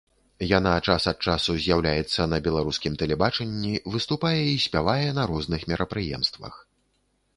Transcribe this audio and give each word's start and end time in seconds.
Яна 0.51 0.69
час 0.91 1.03
ад 1.11 1.19
часу 1.29 1.51
з'яўляецца 1.65 2.21
на 2.31 2.39
беларускім 2.49 2.97
тэлебачанні, 3.01 3.75
выступае 3.97 4.39
і 4.53 4.57
спявае 4.65 5.07
на 5.19 5.23
розных 5.33 5.61
мерапрыемствах. 5.75 6.53